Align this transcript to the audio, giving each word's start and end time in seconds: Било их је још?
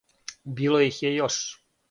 Било 0.61 0.79
их 0.87 0.99
је 1.05 1.13
још? 1.19 1.39